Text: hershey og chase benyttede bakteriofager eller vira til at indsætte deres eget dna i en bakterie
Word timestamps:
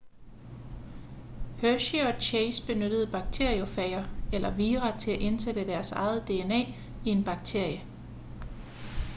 hershey 1.61 2.01
og 2.05 2.21
chase 2.21 2.67
benyttede 2.67 3.07
bakteriofager 3.11 4.05
eller 4.33 4.51
vira 4.55 4.97
til 4.97 5.11
at 5.11 5.19
indsætte 5.19 5.67
deres 5.67 5.91
eget 5.91 6.23
dna 6.27 6.59
i 7.05 7.09
en 7.09 7.23
bakterie 7.23 7.83